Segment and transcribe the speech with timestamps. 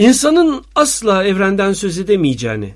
[0.00, 2.74] İnsanın asla evrenden söz edemeyeceğini,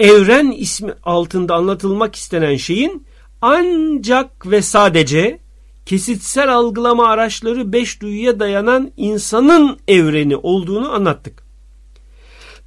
[0.00, 3.06] evren ismi altında anlatılmak istenen şeyin
[3.42, 5.38] ancak ve sadece
[5.86, 11.42] kesitsel algılama araçları beş duyuya dayanan insanın evreni olduğunu anlattık.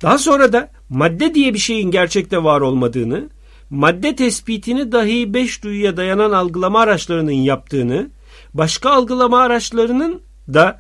[0.01, 3.29] Daha sonra da madde diye bir şeyin gerçekte var olmadığını,
[3.69, 8.09] madde tespitini dahi beş duyuya dayanan algılama araçlarının yaptığını,
[8.53, 10.21] başka algılama araçlarının
[10.53, 10.79] da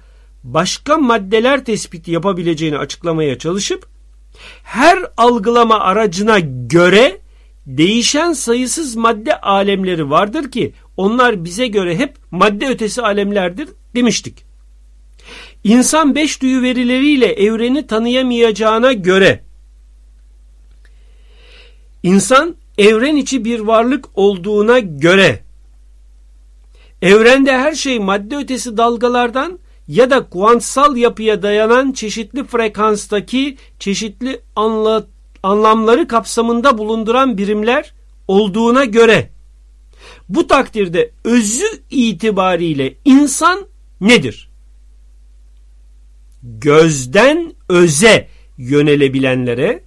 [0.53, 3.87] başka maddeler tespiti yapabileceğini açıklamaya çalışıp
[4.63, 7.17] her algılama aracına göre
[7.65, 14.45] değişen sayısız madde alemleri vardır ki onlar bize göre hep madde ötesi alemlerdir demiştik.
[15.63, 19.43] İnsan beş duyu verileriyle evreni tanıyamayacağına göre
[22.03, 25.39] insan evren içi bir varlık olduğuna göre
[27.01, 35.07] evrende her şey madde ötesi dalgalardan ya da kuantsal yapıya dayanan çeşitli frekanstaki çeşitli anla,
[35.43, 37.93] anlamları kapsamında bulunduran birimler
[38.27, 39.29] olduğuna göre
[40.29, 43.67] bu takdirde özü itibariyle insan
[44.01, 44.49] nedir?
[46.43, 49.83] Gözden öze yönelebilenlere,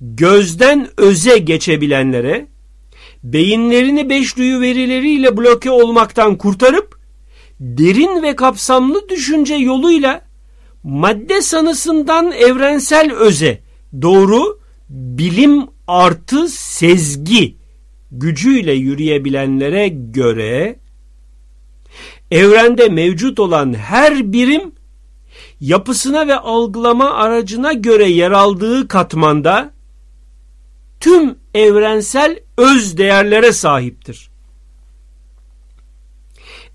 [0.00, 2.46] gözden öze geçebilenlere,
[3.24, 6.95] beyinlerini beş duyu verileriyle bloke olmaktan kurtarıp,
[7.60, 10.22] derin ve kapsamlı düşünce yoluyla
[10.82, 13.60] madde sanısından evrensel öze
[14.02, 17.56] doğru bilim artı sezgi
[18.10, 20.76] gücüyle yürüyebilenlere göre
[22.30, 24.72] evrende mevcut olan her birim
[25.60, 29.70] yapısına ve algılama aracına göre yer aldığı katmanda
[31.00, 34.30] tüm evrensel öz değerlere sahiptir.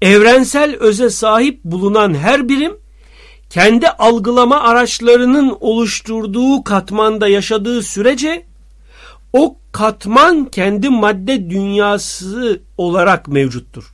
[0.02, 2.78] Evrensel öze sahip bulunan her birim
[3.50, 8.46] kendi algılama araçlarının oluşturduğu katmanda yaşadığı sürece
[9.34, 13.94] o katman kendi madde dünyası olarak mevcuttur.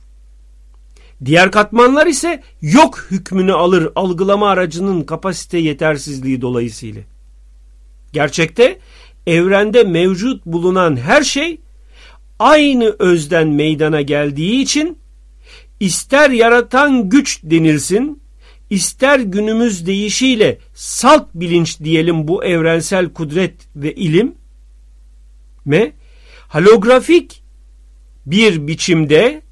[1.24, 7.02] Diğer katmanlar ise yok hükmünü alır algılama aracının kapasite yetersizliği dolayısıyla.
[8.12, 8.78] Gerçekte
[9.26, 11.60] evrende mevcut bulunan her şey
[12.38, 14.97] aynı özden meydana geldiği için
[15.80, 18.22] ister yaratan güç denilsin,
[18.70, 24.34] ister günümüz deyişiyle salt bilinç diyelim bu evrensel kudret ve ilim,
[25.64, 25.92] me
[26.48, 27.42] holografik
[28.26, 29.42] bir biçimde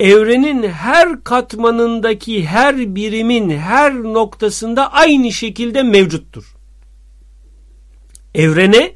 [0.00, 6.56] evrenin her katmanındaki her birimin her noktasında aynı şekilde mevcuttur.
[8.34, 8.92] Evrene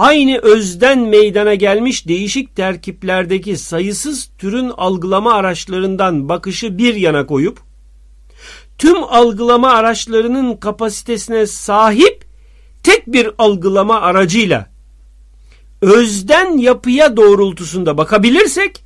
[0.00, 7.58] aynı özden meydana gelmiş değişik terkiplerdeki sayısız türün algılama araçlarından bakışı bir yana koyup
[8.78, 12.24] tüm algılama araçlarının kapasitesine sahip
[12.82, 14.70] tek bir algılama aracıyla
[15.82, 18.84] özden yapıya doğrultusunda bakabilirsek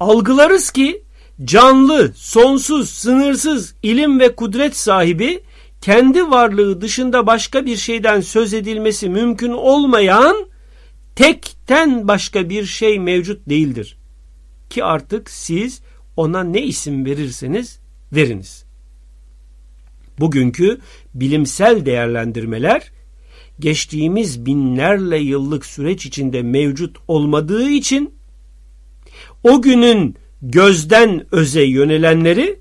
[0.00, 1.02] algılarız ki
[1.44, 5.42] canlı, sonsuz, sınırsız ilim ve kudret sahibi
[5.80, 10.46] kendi varlığı dışında başka bir şeyden söz edilmesi mümkün olmayan
[11.16, 13.98] tekten başka bir şey mevcut değildir.
[14.70, 15.80] Ki artık siz
[16.16, 17.78] ona ne isim verirseniz
[18.12, 18.64] veriniz.
[20.20, 20.80] Bugünkü
[21.14, 22.92] bilimsel değerlendirmeler
[23.60, 28.14] geçtiğimiz binlerle yıllık süreç içinde mevcut olmadığı için
[29.42, 32.60] o günün gözden öze yönelenleri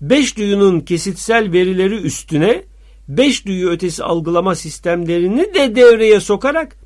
[0.00, 2.64] beş duyunun kesitsel verileri üstüne
[3.08, 6.76] beş duyu ötesi algılama sistemlerini de devreye sokarak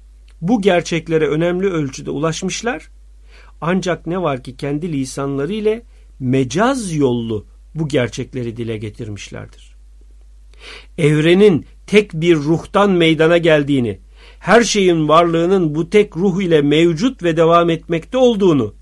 [0.40, 2.90] bu gerçeklere önemli ölçüde ulaşmışlar.
[3.60, 5.82] Ancak ne var ki kendi lisanları ile
[6.20, 9.74] mecaz yollu bu gerçekleri dile getirmişlerdir.
[10.98, 14.00] Evrenin tek bir ruhtan meydana geldiğini,
[14.38, 18.74] her şeyin varlığının bu tek ruh ile mevcut ve devam etmekte olduğunu,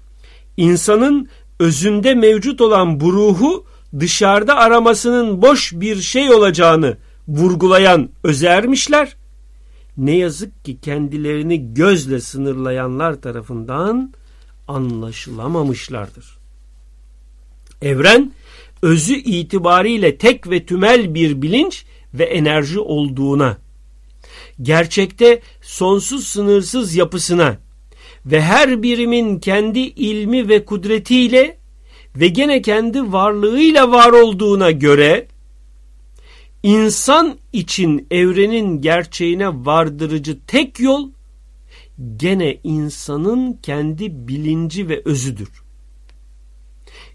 [0.56, 1.28] insanın
[1.58, 3.66] özünde mevcut olan bu ruhu
[4.00, 6.96] dışarıda aramasının boş bir şey olacağını
[7.28, 9.16] vurgulayan özermişler.
[9.96, 14.12] Ne yazık ki kendilerini gözle sınırlayanlar tarafından
[14.68, 16.38] anlaşılamamışlardır.
[17.82, 18.32] Evren
[18.82, 21.84] özü itibariyle tek ve tümel bir bilinç
[22.14, 23.58] ve enerji olduğuna,
[24.62, 27.56] gerçekte sonsuz sınırsız yapısına
[28.26, 31.61] ve her birimin kendi ilmi ve kudretiyle
[32.16, 35.26] ve gene kendi varlığıyla var olduğuna göre
[36.62, 41.10] insan için evrenin gerçeğine vardırıcı tek yol
[42.16, 45.48] gene insanın kendi bilinci ve özüdür.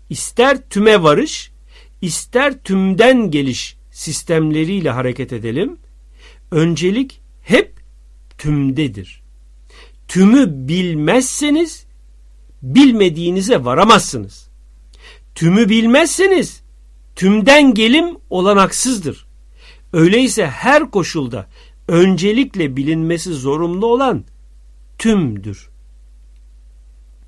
[0.09, 1.51] İster tüme varış,
[2.01, 5.77] ister tümden geliş sistemleriyle hareket edelim.
[6.51, 7.73] Öncelik hep
[8.37, 9.23] tümdedir.
[10.07, 11.85] Tümü bilmezseniz
[12.61, 14.47] bilmediğinize varamazsınız.
[15.37, 16.61] Tümü bilmezseniz
[17.15, 19.25] tümden gelim olanaksızdır.
[19.93, 21.47] Öyleyse her koşulda
[21.87, 24.23] öncelikle bilinmesi zorunlu olan
[24.97, 25.69] tümdür.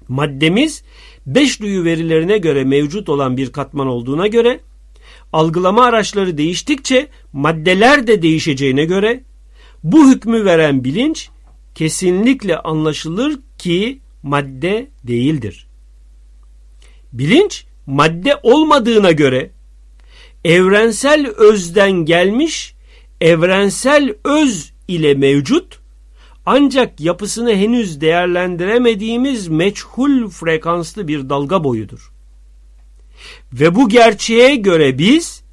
[0.07, 0.83] Maddemiz
[1.25, 4.59] beş duyu verilerine göre mevcut olan bir katman olduğuna göre
[5.33, 9.23] algılama araçları değiştikçe maddeler de değişeceğine göre
[9.83, 11.29] bu hükmü veren bilinç
[11.75, 15.67] kesinlikle anlaşılır ki madde değildir.
[17.13, 19.49] Bilinç madde olmadığına göre
[20.45, 22.75] evrensel özden gelmiş,
[23.21, 25.79] evrensel öz ile mevcut
[26.45, 32.11] ancak yapısını henüz değerlendiremediğimiz meçhul frekanslı bir dalga boyudur.
[33.53, 35.43] Ve bu gerçeğe göre biz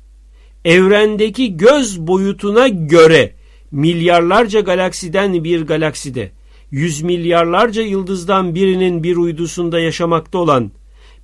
[0.64, 3.34] evrendeki göz boyutuna göre
[3.70, 6.32] milyarlarca galaksiden bir galakside,
[6.70, 10.70] yüz milyarlarca yıldızdan birinin bir uydusunda yaşamakta olan,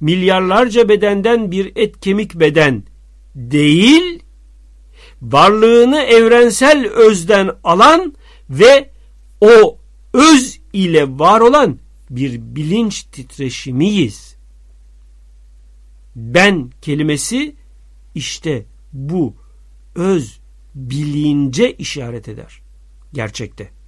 [0.02, 2.82] milyarlarca bedenden bir et kemik beden
[3.34, 4.22] değil,
[5.22, 8.14] varlığını evrensel özden alan
[8.50, 8.90] ve
[9.40, 9.78] o
[10.14, 11.78] öz ile var olan
[12.10, 14.36] bir bilinç titreşimiyiz.
[16.16, 17.54] Ben kelimesi
[18.14, 19.34] işte bu
[19.94, 20.40] öz
[20.74, 22.62] bilince işaret eder.
[23.12, 23.81] Gerçekte.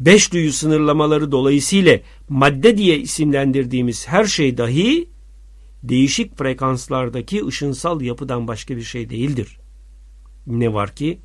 [0.00, 1.98] Beş duyu sınırlamaları dolayısıyla
[2.28, 5.08] madde diye isimlendirdiğimiz her şey dahi
[5.82, 9.58] değişik frekanslardaki ışınsal yapıdan başka bir şey değildir.
[10.46, 11.18] Ne var ki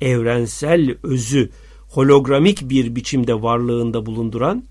[0.00, 1.50] evrensel özü
[1.88, 4.64] hologramik bir biçimde varlığında bulunduran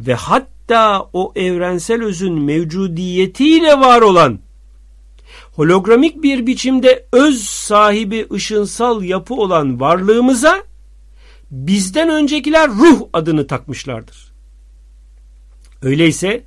[0.00, 4.38] ve hatta o evrensel özün mevcudiyetiyle var olan
[5.52, 10.62] hologramik bir biçimde öz sahibi ışınsal yapı olan varlığımıza
[11.52, 14.32] bizden öncekiler ruh adını takmışlardır.
[15.82, 16.44] Öyleyse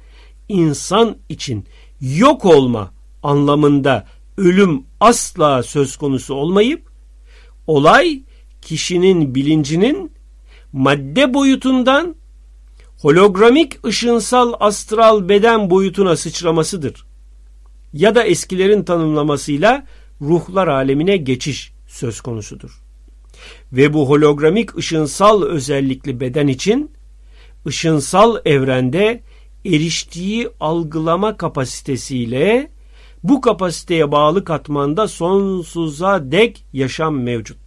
[0.49, 1.65] insan için
[2.01, 2.93] yok olma
[3.23, 4.07] anlamında
[4.37, 6.89] ölüm asla söz konusu olmayıp
[7.67, 8.23] olay
[8.61, 10.11] kişinin bilincinin
[10.73, 12.15] madde boyutundan
[13.01, 17.05] hologramik ışınsal astral beden boyutuna sıçramasıdır.
[17.93, 19.85] Ya da eskilerin tanımlamasıyla
[20.21, 22.84] ruhlar alemine geçiş söz konusudur.
[23.73, 26.91] Ve bu hologramik ışınsal özellikli beden için
[27.67, 29.21] ışınsal evrende
[29.65, 32.71] eriştiği algılama kapasitesiyle
[33.23, 37.64] bu kapasiteye bağlı katmanda sonsuza dek yaşam mevcut.